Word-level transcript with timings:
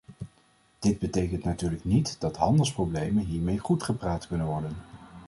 Dit 0.79 0.99
betekent 0.99 1.43
natuurlijk 1.43 1.83
niet 1.83 2.15
dat 2.19 2.37
handelsproblemen 2.37 3.23
hiermee 3.25 3.57
goedgepraat 3.59 4.27
kunnen 4.27 4.47
worden. 4.47 4.75